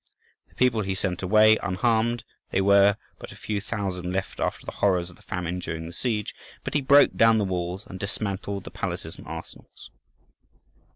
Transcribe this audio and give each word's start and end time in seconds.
The 0.49 0.55
people 0.55 0.81
he 0.81 0.95
sent 0.95 1.21
away 1.21 1.57
unharmed—they 1.61 2.61
were 2.61 2.97
but 3.19 3.31
a 3.31 3.35
few 3.35 3.61
thousand 3.61 4.11
left 4.11 4.39
after 4.39 4.65
the 4.65 4.71
horrors 4.71 5.11
of 5.11 5.15
the 5.15 5.21
famine 5.21 5.59
during 5.59 5.85
the 5.85 5.93
siege. 5.93 6.33
But 6.63 6.73
he 6.73 6.81
broke 6.81 7.13
down 7.15 7.37
the 7.37 7.45
walls, 7.45 7.83
and 7.85 7.99
dismantled 7.99 8.63
the 8.63 8.71
palaces 8.71 9.19
and 9.19 9.27
arsenals. 9.27 9.91